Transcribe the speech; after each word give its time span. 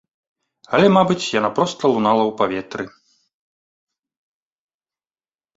Але, 0.77 0.87
мабыць, 0.97 1.31
яна 1.39 1.51
проста 1.59 1.91
лунала 1.93 2.23
ў 2.29 2.37
паветры. 2.41 2.85